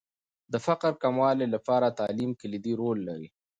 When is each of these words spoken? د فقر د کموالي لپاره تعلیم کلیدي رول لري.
د 0.51 0.53
فقر 0.65 0.91
د 0.95 0.99
کموالي 1.03 1.47
لپاره 1.55 1.95
تعلیم 1.99 2.31
کلیدي 2.41 2.73
رول 2.81 2.99
لري. 3.09 3.29